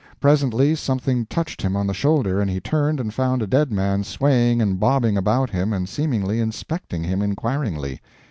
[0.19, 4.03] Presently something touched him on the shoulder, and he turned and found a dead man
[4.03, 8.01] swaying and bobbing about him and seemingly inspecting him inquiringly.